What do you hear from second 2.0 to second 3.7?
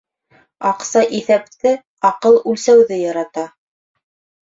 аҡыл үлсәүҙе ярата.